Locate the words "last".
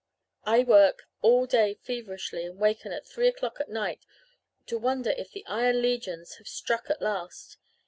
7.03-7.57